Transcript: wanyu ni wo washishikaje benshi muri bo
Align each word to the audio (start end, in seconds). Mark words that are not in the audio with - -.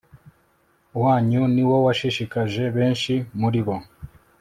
wanyu 1.01 1.41
ni 1.53 1.63
wo 1.69 1.77
washishikaje 1.85 2.63
benshi 2.77 3.13
muri 3.39 3.59
bo 3.65 3.75